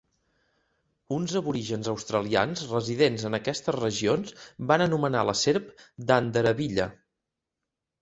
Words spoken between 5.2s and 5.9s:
la serp